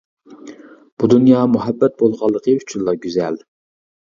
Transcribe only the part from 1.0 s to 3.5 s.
بۇ دۇنيا مۇھەببەت بولغانلىقى ئۈچۈنلا گۈزەل!